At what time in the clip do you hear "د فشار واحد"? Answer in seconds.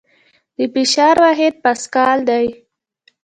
0.57-1.53